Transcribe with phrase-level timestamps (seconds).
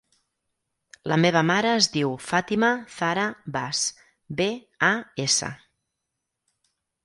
[1.11, 3.27] La meva mare es diu Fàtima zahra
[3.59, 3.85] Bas:
[4.41, 4.51] be,
[4.91, 4.93] a,
[5.29, 5.55] essa.